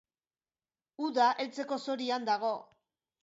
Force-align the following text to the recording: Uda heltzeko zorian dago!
Uda 1.09 1.27
heltzeko 1.45 1.79
zorian 1.87 2.27
dago! 2.31 2.51